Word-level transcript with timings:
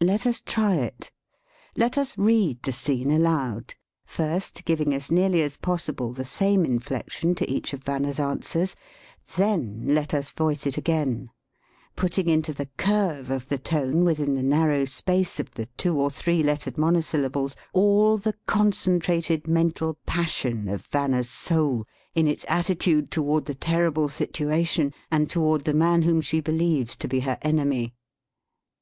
Let 0.00 0.24
us 0.24 0.40
try 0.40 0.76
it. 0.76 1.12
Let 1.76 1.98
us 1.98 2.16
read 2.16 2.62
the 2.62 2.72
scene 2.72 3.10
aloud, 3.10 3.74
first 4.06 4.64
giving 4.64 4.94
as 4.94 5.12
nearly 5.12 5.42
as 5.42 5.58
possible 5.58 6.14
the 6.14 6.24
same 6.24 6.64
inflection 6.64 7.34
to 7.34 7.50
each 7.50 7.74
of 7.74 7.84
Vanna's 7.84 8.18
answers, 8.18 8.74
then 9.36 9.84
let 9.86 10.14
us 10.14 10.32
voice 10.32 10.66
it 10.66 10.78
again, 10.78 11.28
putting 11.94 12.26
into 12.26 12.54
the 12.54 12.70
curve 12.78 13.30
of 13.30 13.48
the 13.50 13.58
tone 13.58 14.02
within 14.02 14.32
the 14.32 14.42
narrow 14.42 14.86
space 14.86 15.38
of 15.38 15.50
the 15.50 15.66
two 15.76 16.00
or 16.00 16.08
three 16.10 16.42
lettered 16.42 16.78
monosyllables 16.78 17.54
all 17.74 18.16
the 18.16 18.32
concentrated 18.46 19.46
mental 19.46 19.98
passion 20.06 20.68
of 20.68 20.86
Vanna's 20.86 21.28
soul 21.28 21.84
in 22.14 22.26
its 22.26 22.46
attitude 22.48 23.10
toward 23.10 23.44
the 23.44 23.54
terrible 23.54 24.08
situa 24.08 24.66
tion 24.66 24.94
and 25.10 25.28
toward 25.28 25.66
the 25.66 25.74
man 25.74 26.00
whom 26.00 26.22
she 26.22 26.40
believes 26.40 26.96
to 26.96 27.06
be 27.06 27.20
her 27.20 27.36
enemy. 27.42 27.92